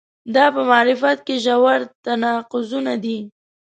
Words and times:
دا 0.35 0.45
په 0.55 0.61
معرفت 0.69 1.17
کې 1.27 1.35
ژور 1.45 1.79
تناقضونه 2.05 2.93
دي. 3.03 3.19